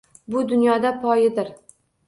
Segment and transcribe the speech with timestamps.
[0.35, 1.55] Bu dunyoda poyidor!